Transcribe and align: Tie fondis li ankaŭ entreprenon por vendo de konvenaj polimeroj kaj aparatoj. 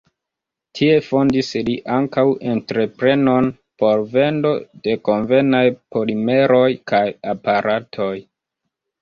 Tie 0.77 0.93
fondis 1.07 1.49
li 1.67 1.75
ankaŭ 1.95 2.23
entreprenon 2.53 3.49
por 3.83 4.01
vendo 4.15 4.55
de 4.89 4.97
konvenaj 5.11 5.61
polimeroj 5.97 6.65
kaj 6.95 7.05
aparatoj. 7.37 8.11